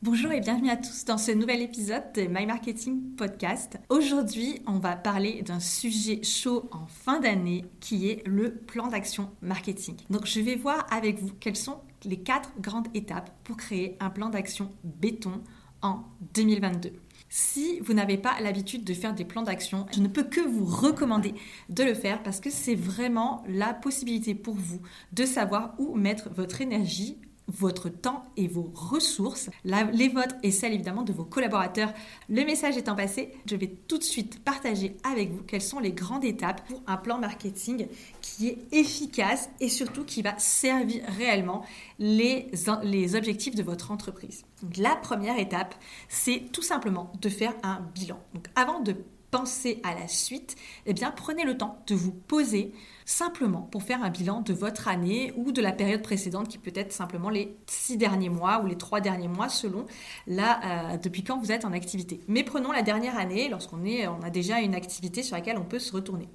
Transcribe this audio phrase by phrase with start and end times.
[0.00, 3.80] Bonjour et bienvenue à tous dans ce nouvel épisode de My Marketing Podcast.
[3.88, 9.32] Aujourd'hui, on va parler d'un sujet chaud en fin d'année qui est le plan d'action
[9.42, 9.96] marketing.
[10.08, 14.08] Donc, je vais voir avec vous quelles sont les quatre grandes étapes pour créer un
[14.08, 15.42] plan d'action béton
[15.82, 16.92] en 2022.
[17.28, 20.64] Si vous n'avez pas l'habitude de faire des plans d'action, je ne peux que vous
[20.64, 21.34] recommander
[21.70, 24.80] de le faire parce que c'est vraiment la possibilité pour vous
[25.12, 27.18] de savoir où mettre votre énergie
[27.48, 31.92] votre temps et vos ressources, les vôtres et celles évidemment de vos collaborateurs.
[32.28, 35.92] Le message étant passé, je vais tout de suite partager avec vous quelles sont les
[35.92, 37.86] grandes étapes pour un plan marketing
[38.20, 41.64] qui est efficace et surtout qui va servir réellement
[41.98, 42.50] les,
[42.82, 44.44] les objectifs de votre entreprise.
[44.76, 45.74] la première étape,
[46.08, 48.20] c'est tout simplement de faire un bilan.
[48.34, 48.96] Donc avant de
[49.30, 50.56] penser à la suite,
[50.86, 52.72] eh bien prenez le temps de vous poser
[53.04, 56.72] simplement pour faire un bilan de votre année ou de la période précédente qui peut
[56.74, 59.86] être simplement les six derniers mois ou les trois derniers mois selon
[60.26, 62.20] là euh, depuis quand vous êtes en activité.
[62.28, 65.78] Mais prenons la dernière année lorsqu'on on a déjà une activité sur laquelle on peut
[65.78, 66.28] se retourner.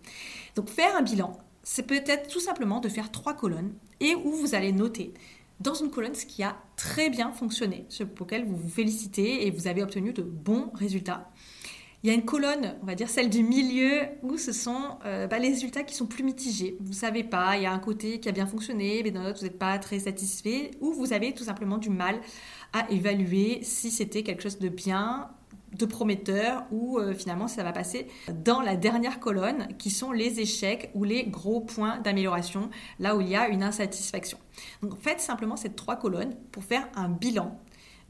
[0.55, 4.55] Donc faire un bilan, c'est peut-être tout simplement de faire trois colonnes et où vous
[4.55, 5.13] allez noter
[5.59, 9.47] dans une colonne ce qui a très bien fonctionné, ce pour lequel vous vous félicitez
[9.47, 11.31] et vous avez obtenu de bons résultats.
[12.03, 15.25] Il y a une colonne, on va dire celle du milieu, où ce sont euh,
[15.25, 16.75] bah, les résultats qui sont plus mitigés.
[16.81, 19.23] Vous ne savez pas, il y a un côté qui a bien fonctionné, mais dans
[19.23, 22.19] l'autre, vous n'êtes pas très satisfait, ou vous avez tout simplement du mal
[22.73, 25.29] à évaluer si c'était quelque chose de bien,
[25.77, 28.07] de prometteur, ou euh, finalement ça va passer
[28.43, 33.21] dans la dernière colonne, qui sont les échecs ou les gros points d'amélioration, là où
[33.21, 34.39] il y a une insatisfaction.
[34.81, 37.57] Donc faites simplement ces trois colonnes pour faire un bilan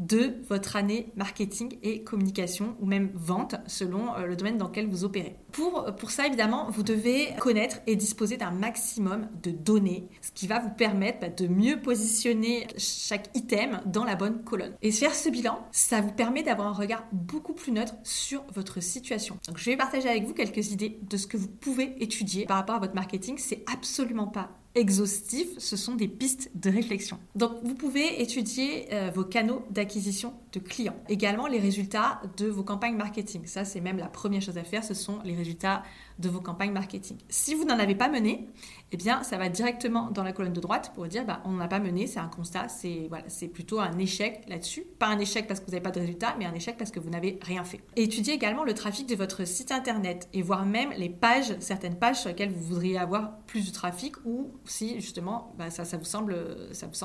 [0.07, 4.87] de votre année marketing et communication ou même vente selon euh, le domaine dans lequel
[4.87, 5.35] vous opérez.
[5.51, 10.47] Pour, pour ça, évidemment, vous devez connaître et disposer d'un maximum de données, ce qui
[10.47, 14.73] va vous permettre bah, de mieux positionner chaque item dans la bonne colonne.
[14.81, 18.81] Et faire ce bilan, ça vous permet d'avoir un regard beaucoup plus neutre sur votre
[18.81, 19.37] situation.
[19.47, 22.57] Donc, je vais partager avec vous quelques idées de ce que vous pouvez étudier par
[22.57, 23.37] rapport à votre marketing.
[23.37, 27.19] C'est absolument pas exhaustif, ce sont des pistes de réflexion.
[27.35, 30.95] Donc vous pouvez étudier euh, vos canaux d'acquisition de clients.
[31.09, 33.45] Également les résultats de vos campagnes marketing.
[33.45, 35.83] Ça c'est même la première chose à faire, ce sont les résultats
[36.19, 37.17] de vos campagnes marketing.
[37.29, 38.47] Si vous n'en avez pas mené,
[38.91, 41.61] eh bien, ça va directement dans la colonne de droite pour dire, bah, on n'en
[41.61, 44.83] a pas mené, c'est un constat, c'est voilà, c'est plutôt un échec là-dessus.
[44.99, 46.99] Pas un échec parce que vous n'avez pas de résultats, mais un échec parce que
[46.99, 47.81] vous n'avez rien fait.
[47.95, 52.21] étudiez également le trafic de votre site internet et voir même les pages, certaines pages
[52.21, 56.35] sur lesquelles vous voudriez avoir plus de trafic ou si justement bah, ça, vous semble,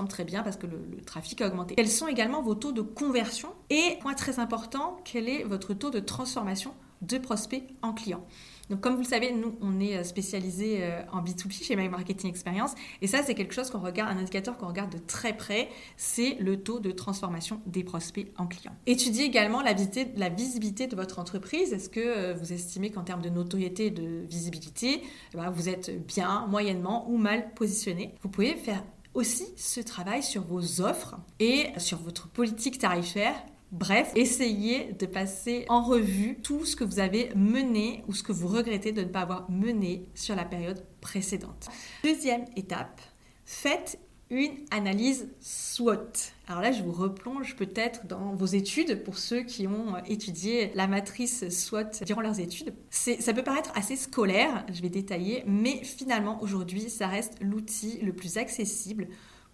[0.08, 1.74] très bien parce que le trafic a augmenté.
[1.74, 5.90] Quels sont également vos taux de conversion et, point très important, quel est votre taux
[5.90, 8.24] de transformation de prospects en clients
[8.70, 11.88] donc, comme vous le savez, nous, on est euh, spécialisé euh, en B2B chez My
[11.88, 12.74] Marketing Experience.
[13.00, 15.68] Et ça, c'est quelque chose qu'on regarde, un indicateur qu'on regarde de très près.
[15.96, 18.74] C'est le taux de transformation des prospects en clients.
[18.86, 19.74] Étudiez également la,
[20.16, 21.72] la visibilité de votre entreprise.
[21.72, 25.68] Est-ce que euh, vous estimez qu'en termes de notoriété et de visibilité, eh ben, vous
[25.68, 28.14] êtes bien, moyennement ou mal positionné?
[28.22, 28.84] Vous pouvez faire
[29.14, 33.34] aussi ce travail sur vos offres et sur votre politique tarifaire
[33.70, 38.32] Bref, essayez de passer en revue tout ce que vous avez mené ou ce que
[38.32, 41.68] vous regrettez de ne pas avoir mené sur la période précédente.
[42.02, 43.00] Deuxième étape,
[43.44, 43.98] faites
[44.30, 46.12] une analyse SWOT.
[46.46, 50.86] Alors là, je vous replonge peut-être dans vos études pour ceux qui ont étudié la
[50.86, 52.74] matrice SWOT durant leurs études.
[52.90, 58.14] Ça peut paraître assez scolaire, je vais détailler, mais finalement aujourd'hui, ça reste l'outil le
[58.14, 59.08] plus accessible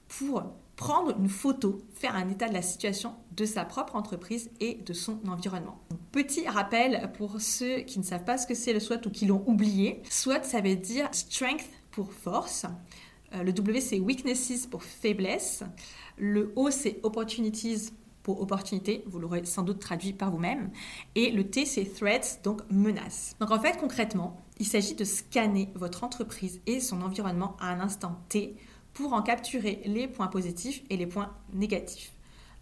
[0.06, 0.44] pour
[0.76, 4.92] prendre une photo, faire un état de la situation de sa propre entreprise et de
[4.92, 5.80] son environnement.
[6.12, 9.26] Petit rappel pour ceux qui ne savent pas ce que c'est le SWOT ou qui
[9.26, 10.02] l'ont oublié.
[10.10, 12.66] SWOT, ça veut dire strength pour force.
[13.34, 15.62] Euh, le W, c'est weaknesses pour faiblesse.
[16.18, 17.90] Le O, c'est opportunities
[18.24, 20.70] pour opportunité, vous l'aurez sans doute traduit par vous-même.
[21.14, 23.36] Et le T, c'est threats, donc menace.
[23.38, 27.80] Donc en fait, concrètement, il s'agit de scanner votre entreprise et son environnement à un
[27.80, 28.56] instant T
[28.94, 32.13] pour en capturer les points positifs et les points négatifs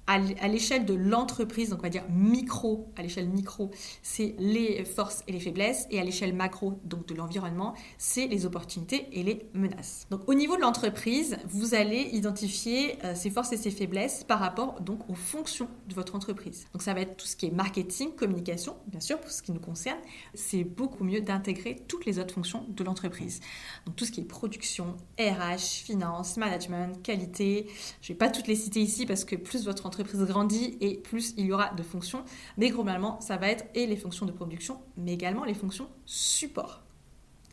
[0.06, 3.70] à l'échelle de l'entreprise, donc on va dire micro, à l'échelle micro,
[4.02, 8.44] c'est les forces et les faiblesses, et à l'échelle macro, donc de l'environnement, c'est les
[8.44, 10.06] opportunités et les menaces.
[10.10, 14.40] Donc au niveau de l'entreprise, vous allez identifier euh, ses forces et ses faiblesses par
[14.40, 16.66] rapport donc aux fonctions de votre entreprise.
[16.72, 19.52] Donc ça va être tout ce qui est marketing, communication, bien sûr pour ce qui
[19.52, 19.98] nous concerne.
[20.34, 23.40] C'est beaucoup mieux d'intégrer toutes les autres fonctions de l'entreprise.
[23.86, 27.66] Donc tout ce qui est production, RH, finance, management, qualité.
[28.00, 29.91] Je ne vais pas toutes les citer ici parce que plus votre entreprise
[30.24, 32.24] grandit et plus il y aura de fonctions.
[32.56, 36.82] Mais globalement, ça va être et les fonctions de production, mais également les fonctions support.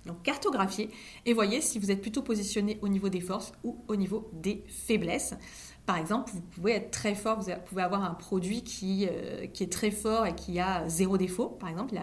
[0.05, 0.89] Donc cartographiez
[1.25, 4.63] et voyez si vous êtes plutôt positionné au niveau des forces ou au niveau des
[4.67, 5.33] faiblesses.
[5.85, 9.63] Par exemple, vous pouvez être très fort, vous pouvez avoir un produit qui, euh, qui
[9.63, 12.01] est très fort et qui a zéro défaut, par exemple, il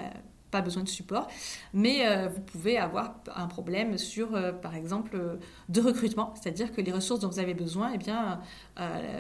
[0.51, 1.29] pas besoin de support,
[1.73, 5.39] mais euh, vous pouvez avoir un problème sur, euh, par exemple,
[5.69, 8.41] de recrutement, c'est-à-dire que les ressources dont vous avez besoin, eh bien,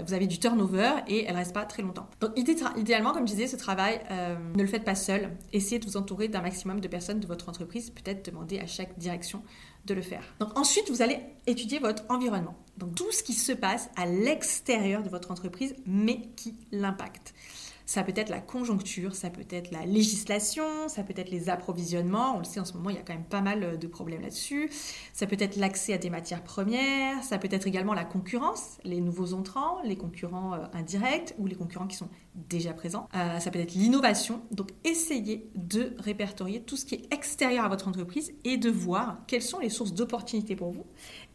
[0.06, 2.08] vous avez du turnover et elles ne restent pas très longtemps.
[2.20, 5.30] Donc, idéalement, comme je disais, ce travail, ne le faites pas seul.
[5.52, 8.98] Essayez de vous entourer d'un maximum de personnes de votre entreprise, peut-être demander à chaque
[8.98, 9.42] direction
[9.86, 10.22] de le faire.
[10.40, 12.56] Donc ensuite, vous allez étudier votre environnement.
[12.76, 17.34] Donc tout ce qui se passe à l'extérieur de votre entreprise, mais qui l'impacte.
[17.86, 22.34] Ça peut être la conjoncture, ça peut être la législation, ça peut être les approvisionnements.
[22.34, 23.86] On le sait en ce moment, il y a quand même pas mal euh, de
[23.86, 24.70] problèmes là-dessus.
[25.12, 29.00] Ça peut être l'accès à des matières premières, ça peut être également la concurrence, les
[29.00, 33.08] nouveaux entrants, les concurrents euh, indirects ou les concurrents qui sont déjà présents.
[33.14, 34.42] Euh, ça peut être l'innovation.
[34.50, 39.18] Donc essayez de répertorier tout ce qui est extérieur à votre entreprise et de voir
[39.28, 40.86] quelles sont les sources d'opportunités pour vous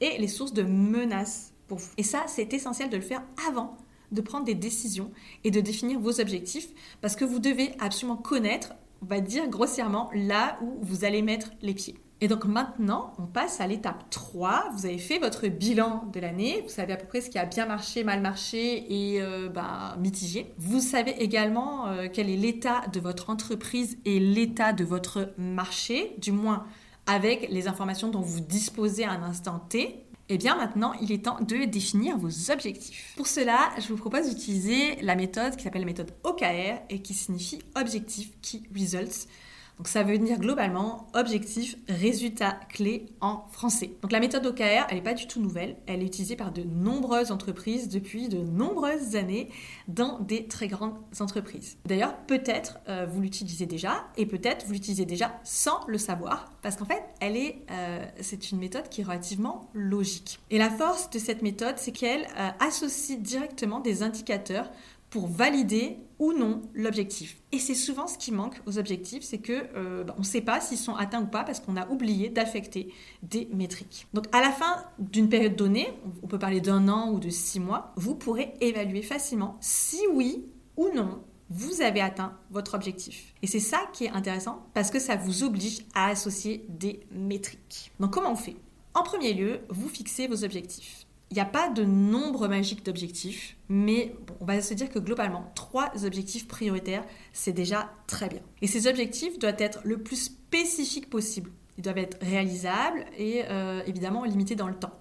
[0.01, 1.92] et les sources de menaces pour vous.
[1.97, 3.77] Et ça, c'est essentiel de le faire avant
[4.11, 5.11] de prendre des décisions
[5.43, 6.69] et de définir vos objectifs
[7.01, 11.51] parce que vous devez absolument connaître, on va dire grossièrement, là où vous allez mettre
[11.61, 11.95] les pieds.
[12.23, 14.69] Et donc maintenant, on passe à l'étape 3.
[14.73, 16.61] Vous avez fait votre bilan de l'année.
[16.61, 19.95] Vous savez à peu près ce qui a bien marché, mal marché et euh, bah,
[19.99, 20.53] mitigé.
[20.59, 26.15] Vous savez également euh, quel est l'état de votre entreprise et l'état de votre marché,
[26.19, 26.65] du moins
[27.07, 30.05] avec les informations dont vous disposez à un instant T.
[30.31, 33.12] Et eh bien maintenant, il est temps de définir vos objectifs.
[33.18, 37.13] Pour cela, je vous propose d'utiliser la méthode qui s'appelle la méthode OKR et qui
[37.13, 39.28] signifie Objective Key Results.
[39.77, 43.91] Donc ça veut dire globalement objectif, résultat clé en français.
[44.01, 46.63] Donc la méthode OKR, elle n'est pas du tout nouvelle, elle est utilisée par de
[46.63, 49.50] nombreuses entreprises depuis de nombreuses années
[49.88, 51.77] dans des très grandes entreprises.
[51.85, 56.75] D'ailleurs, peut-être euh, vous l'utilisez déjà et peut-être vous l'utilisez déjà sans le savoir parce
[56.75, 60.39] qu'en fait, elle est, euh, c'est une méthode qui est relativement logique.
[60.51, 64.69] Et la force de cette méthode, c'est qu'elle euh, associe directement des indicateurs
[65.11, 67.37] pour valider ou non l'objectif.
[67.51, 70.41] Et c'est souvent ce qui manque aux objectifs, c'est que euh, bah, on ne sait
[70.41, 74.07] pas s'ils sont atteints ou pas parce qu'on a oublié d'affecter des métriques.
[74.13, 75.93] Donc à la fin d'une période donnée,
[76.23, 80.45] on peut parler d'un an ou de six mois, vous pourrez évaluer facilement si oui
[80.77, 83.33] ou non vous avez atteint votre objectif.
[83.41, 87.91] Et c'est ça qui est intéressant parce que ça vous oblige à associer des métriques.
[87.99, 88.55] Donc comment on fait?
[88.93, 91.05] En premier lieu, vous fixez vos objectifs.
[91.31, 95.50] Il n'y a pas de nombre magique d'objectifs, mais on va se dire que globalement,
[95.56, 98.42] trois objectifs prioritaires, c'est déjà très bien.
[98.62, 101.50] Et ces objectifs doivent être le plus spécifiques possible.
[101.78, 104.92] Ils doivent être réalisables et euh, évidemment limités dans le temps.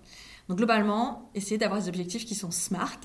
[0.51, 2.99] Donc globalement, essayez d'avoir des objectifs qui sont smart,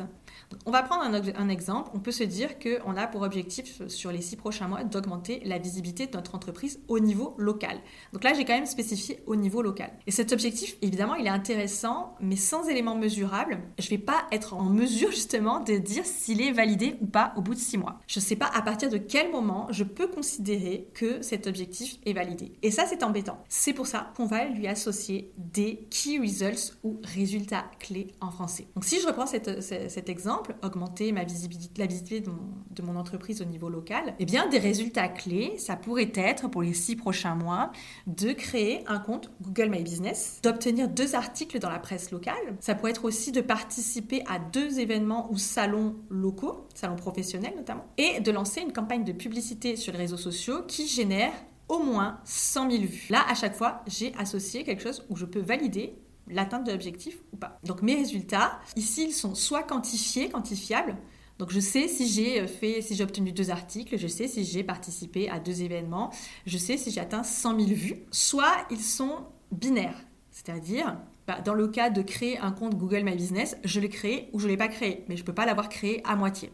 [0.65, 1.91] on va prendre un, exemple.
[1.93, 5.59] On peut se dire qu'on a pour objectif sur les six prochains mois d'augmenter la
[5.59, 7.77] visibilité de notre entreprise au niveau local.
[8.13, 9.91] Donc là, j'ai quand même spécifié au niveau local.
[10.07, 14.25] Et cet objectif, évidemment, il est intéressant, mais sans éléments mesurables, je ne vais pas
[14.31, 17.77] être en mesure justement de dire s'il est validé ou pas au bout de six
[17.77, 17.99] mois.
[18.07, 21.97] Je ne sais pas à partir de quel moment je peux considérer que cet objectif
[22.05, 22.53] est validé.
[22.63, 23.37] Et ça, c'est embêtant.
[23.49, 27.34] C'est pour ça qu'on va lui associer des key results ou résultats
[27.79, 28.67] clés en français.
[28.75, 33.45] Donc si je reprends cet exemple, augmenter ma visibilité, la visibilité de mon, entreprise au
[33.45, 37.71] niveau local, eh bien, des résultats clés, ça pourrait être pour les six prochains mois
[38.07, 42.55] de créer un compte Google My Business, d'obtenir deux articles dans la presse locale.
[42.61, 47.85] Ça pourrait être aussi de participer à deux événements ou salons locaux, salons professionnels notamment,
[47.97, 51.33] et de lancer une campagne de publicité sur les réseaux sociaux qui génère
[51.67, 53.07] au moins 100 000 vues.
[53.09, 55.95] Là, à chaque fois, j'ai associé quelque chose où je peux valider
[56.27, 57.59] l'atteinte de l'objectif ou pas.
[57.63, 60.95] Donc mes résultats, ici, ils sont soit quantifiés, quantifiables.
[61.37, 64.45] Donc je sais si j'ai euh, fait, si j'ai obtenu deux articles, je sais si
[64.45, 66.11] j'ai participé à deux événements,
[66.45, 68.05] je sais si j'ai atteint 100 000 vues.
[68.11, 73.15] Soit ils sont binaires, c'est-à-dire bah, dans le cas de créer un compte Google My
[73.15, 75.45] Business, je l'ai créé ou je ne l'ai pas créé, mais je ne peux pas
[75.45, 76.51] l'avoir créé à moitié.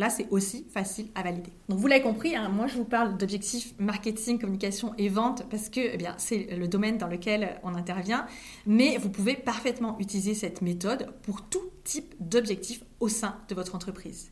[0.00, 1.52] Là, c'est aussi facile à valider.
[1.68, 5.68] Donc vous l'avez compris, hein, moi je vous parle d'objectifs marketing, communication et vente parce
[5.68, 8.24] que eh c'est le domaine dans lequel on intervient,
[8.64, 13.74] mais vous pouvez parfaitement utiliser cette méthode pour tout type d'objectifs au sein de votre
[13.74, 14.30] entreprise.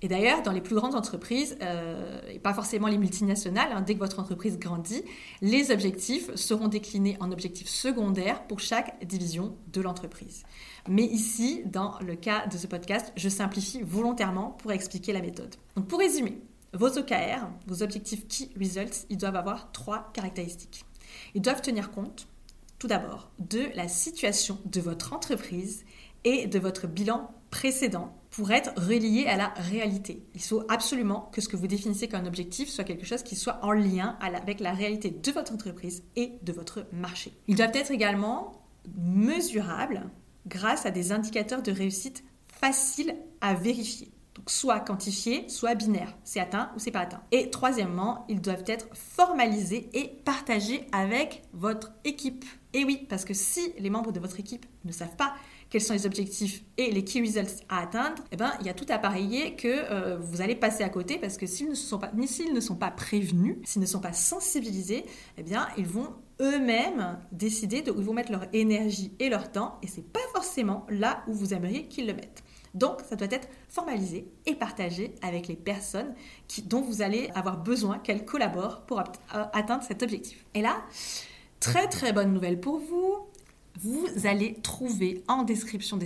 [0.00, 3.94] Et d'ailleurs, dans les plus grandes entreprises, euh, et pas forcément les multinationales, hein, dès
[3.94, 5.02] que votre entreprise grandit,
[5.42, 10.44] les objectifs seront déclinés en objectifs secondaires pour chaque division de l'entreprise.
[10.88, 15.56] Mais ici, dans le cas de ce podcast, je simplifie volontairement pour expliquer la méthode.
[15.74, 16.40] Donc pour résumer,
[16.72, 20.84] vos OKR, vos objectifs Key Results, ils doivent avoir trois caractéristiques.
[21.34, 22.28] Ils doivent tenir compte,
[22.78, 25.84] tout d'abord, de la situation de votre entreprise
[26.24, 30.26] et de votre bilan précédent pour être relié à la réalité.
[30.34, 33.58] Il faut absolument que ce que vous définissez comme objectif soit quelque chose qui soit
[33.62, 37.32] en lien avec la réalité de votre entreprise et de votre marché.
[37.46, 38.62] Ils doivent être également
[38.96, 40.10] mesurables
[40.46, 44.10] grâce à des indicateurs de réussite faciles à vérifier.
[44.34, 46.16] Donc soit quantifiés, soit binaires.
[46.22, 47.22] C'est atteint ou c'est pas atteint.
[47.32, 52.44] Et troisièmement, ils doivent être formalisés et partagés avec votre équipe.
[52.72, 55.34] Et oui, parce que si les membres de votre équipe ne savent pas
[55.70, 58.74] quels sont les objectifs et les key results à atteindre, eh ben, il y a
[58.74, 61.98] tout à parier que euh, vous allez passer à côté parce que s'ils ne sont
[61.98, 65.04] pas, ne sont pas prévenus, s'ils ne sont pas sensibilisés,
[65.36, 69.50] eh bien, ils vont eux-mêmes décider de où ils vont mettre leur énergie et leur
[69.50, 72.42] temps et c'est pas forcément là où vous aimeriez qu'ils le mettent.
[72.74, 76.14] Donc, ça doit être formalisé et partagé avec les personnes
[76.46, 80.44] qui, dont vous allez avoir besoin qu'elles collaborent pour atteindre cet objectif.
[80.54, 80.82] Et là,
[81.60, 83.27] très très bonne nouvelle pour vous,
[83.80, 86.04] vous allez trouver en description de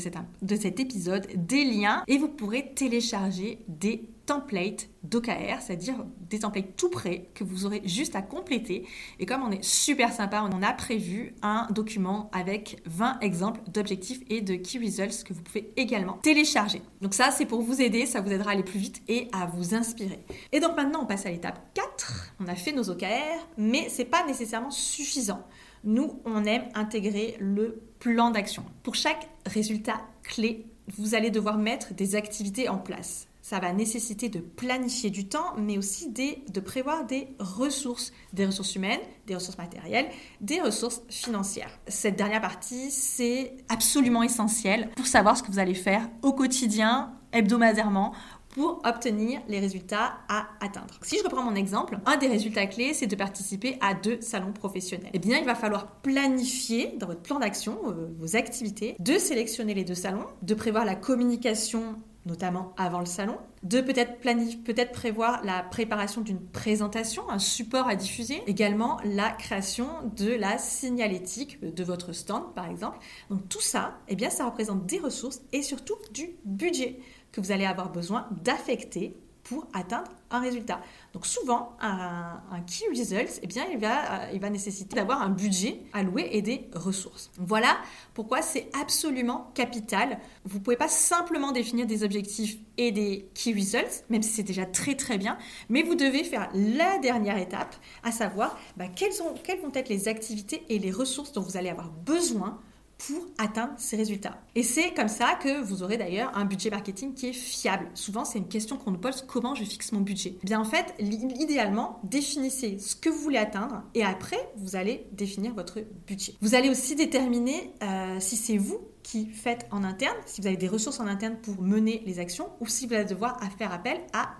[0.56, 6.90] cet, épisode des liens et vous pourrez télécharger des templates d'OKR, c'est-à-dire des templates tout
[6.90, 8.86] prêts que vous aurez juste à compléter.
[9.18, 14.20] Et comme on est super sympa, on a prévu un document avec 20 exemples d'objectifs
[14.28, 16.82] et de key results que vous pouvez également télécharger.
[17.00, 19.46] Donc ça, c'est pour vous aider, ça vous aidera à aller plus vite et à
[19.46, 20.24] vous inspirer.
[20.52, 22.34] Et donc maintenant, on passe à l'étape 4.
[22.40, 25.42] On a fait nos OKR, mais c'est pas nécessairement suffisant.
[25.84, 28.64] Nous, on aime intégrer le plan d'action.
[28.82, 33.26] Pour chaque résultat clé, vous allez devoir mettre des activités en place.
[33.40, 38.76] Ça va nécessiter de planifier du temps, mais aussi de prévoir des ressources, des ressources
[38.76, 40.06] humaines, des ressources matérielles,
[40.40, 41.76] des ressources financières.
[41.88, 47.14] Cette dernière partie, c'est absolument essentiel pour savoir ce que vous allez faire au quotidien,
[47.32, 48.12] hebdomadairement,
[48.52, 50.98] pour obtenir les résultats à atteindre.
[51.02, 54.52] Si je reprends mon exemple, un des résultats clés, c'est de participer à deux salons
[54.52, 55.10] professionnels.
[55.12, 59.74] Eh bien, il va falloir planifier dans votre plan d'action euh, vos activités, de sélectionner
[59.74, 64.20] les deux salons, de prévoir la communication notamment avant le salon, de peut-être
[64.62, 70.58] peut-être prévoir la préparation d'une présentation, un support à diffuser, également la création de la
[70.58, 72.98] signalétique de votre stand par exemple.
[73.30, 77.00] Donc tout ça, eh bien ça représente des ressources et surtout du budget
[77.32, 80.80] que vous allez avoir besoin d'affecter pour atteindre un résultat.
[81.12, 85.30] Donc souvent, un, key result, eh bien, il va, euh, il va nécessiter d'avoir un
[85.30, 87.30] budget alloué et des ressources.
[87.38, 87.76] Voilà
[88.14, 90.18] pourquoi c'est absolument capital.
[90.44, 94.42] Vous ne pouvez pas simplement définir des objectifs et des key results, même si c'est
[94.42, 95.36] déjà très très bien,
[95.68, 97.74] mais vous devez faire la dernière étape,
[98.04, 101.90] à savoir bah, quelles vont être les activités et les ressources dont vous allez avoir
[101.90, 102.60] besoin
[103.06, 104.38] pour atteindre ces résultats.
[104.54, 107.88] Et c'est comme ça que vous aurez d'ailleurs un budget marketing qui est fiable.
[107.94, 110.36] Souvent, c'est une question qu'on nous pose comment je fixe mon budget?
[110.42, 115.06] Eh Bien en fait, idéalement, définissez ce que vous voulez atteindre et après, vous allez
[115.12, 116.34] définir votre budget.
[116.40, 120.56] Vous allez aussi déterminer euh, si c'est vous qui faites en interne, si vous avez
[120.56, 124.00] des ressources en interne pour mener les actions ou si vous allez devoir faire appel
[124.12, 124.30] à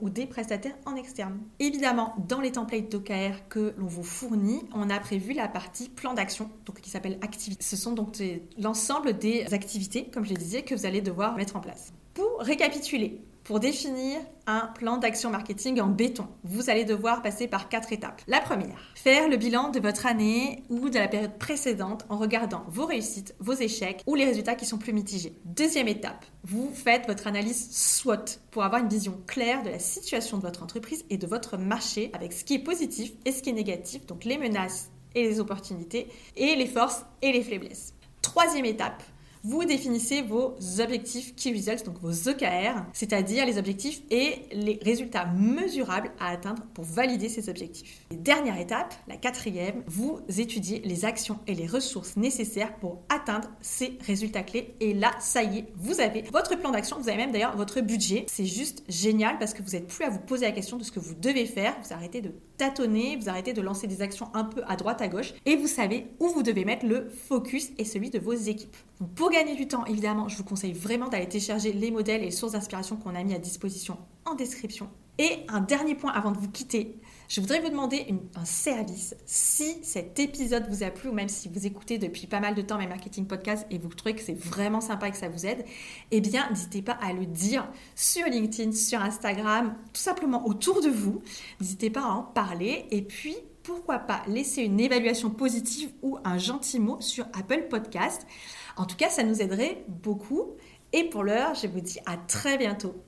[0.00, 1.38] ou des prestataires en externe.
[1.58, 6.14] Évidemment, dans les templates d'OKR que l'on vous fournit, on a prévu la partie plan
[6.14, 7.64] d'action, donc qui s'appelle activité.
[7.64, 8.22] Ce sont donc
[8.58, 11.92] l'ensemble des activités, comme je le disais, que vous allez devoir mettre en place.
[12.14, 17.68] Pour récapituler, pour définir un plan d'action marketing en béton, vous allez devoir passer par
[17.68, 18.22] quatre étapes.
[18.26, 22.64] La première, faire le bilan de votre année ou de la période précédente en regardant
[22.68, 25.38] vos réussites, vos échecs ou les résultats qui sont plus mitigés.
[25.44, 30.38] Deuxième étape, vous faites votre analyse SWOT pour avoir une vision claire de la situation
[30.38, 33.50] de votre entreprise et de votre marché avec ce qui est positif et ce qui
[33.50, 37.94] est négatif, donc les menaces et les opportunités, et les forces et les faiblesses.
[38.20, 39.02] Troisième étape,
[39.44, 45.26] vous définissez vos objectifs key results, donc vos OKR, c'est-à-dire les objectifs et les résultats
[45.26, 48.00] mesurables à atteindre pour valider ces objectifs.
[48.10, 53.50] Et dernière étape, la quatrième, vous étudiez les actions et les ressources nécessaires pour atteindre
[53.60, 54.74] ces résultats clés.
[54.80, 57.82] Et là, ça y est, vous avez votre plan d'action, vous avez même d'ailleurs votre
[57.82, 58.24] budget.
[58.28, 60.90] C'est juste génial parce que vous n'êtes plus à vous poser la question de ce
[60.90, 61.76] que vous devez faire.
[61.82, 65.08] Vous arrêtez de tâtonner, vous arrêtez de lancer des actions un peu à droite, à
[65.08, 68.76] gauche, et vous savez où vous devez mettre le focus et celui de vos équipes.
[69.16, 72.30] Pour gagner du temps, évidemment, je vous conseille vraiment d'aller télécharger les modèles et les
[72.30, 74.88] sources d'inspiration qu'on a mis à disposition en description.
[75.18, 76.96] Et un dernier point avant de vous quitter,
[77.28, 79.14] je voudrais vous demander un service.
[79.26, 82.62] Si cet épisode vous a plu, ou même si vous écoutez depuis pas mal de
[82.62, 85.46] temps mes marketing podcasts et vous trouvez que c'est vraiment sympa et que ça vous
[85.46, 85.64] aide,
[86.10, 90.88] eh bien, n'hésitez pas à le dire sur LinkedIn, sur Instagram, tout simplement autour de
[90.88, 91.22] vous.
[91.60, 92.86] N'hésitez pas à en parler.
[92.90, 98.26] Et puis, pourquoi pas laisser une évaluation positive ou un gentil mot sur Apple Podcast.
[98.76, 100.56] En tout cas, ça nous aiderait beaucoup.
[100.92, 103.04] Et pour l'heure, je vous dis à très bientôt